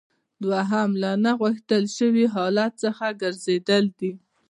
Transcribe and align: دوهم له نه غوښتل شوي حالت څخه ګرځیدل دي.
دوهم 0.43 0.89
له 1.01 1.11
نه 1.23 1.31
غوښتل 1.41 1.83
شوي 1.97 2.25
حالت 2.33 2.71
څخه 2.83 3.05
ګرځیدل 3.21 3.83
دي. 3.99 4.11